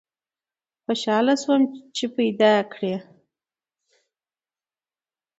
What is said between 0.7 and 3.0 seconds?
خوشحاله سوم چي پیداکړې